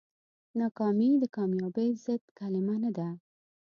ناکامي 0.59 1.09
د 1.21 1.23
کامیابۍ 1.35 1.89
ضد 2.03 2.23
کلمه 2.37 2.75
نه 2.83 2.91
ده. 2.97 3.09